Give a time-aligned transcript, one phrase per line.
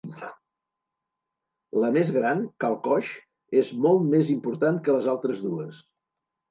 [1.83, 3.13] La més gran, Cal Coix,
[3.63, 5.89] és molt més important que les altres dues.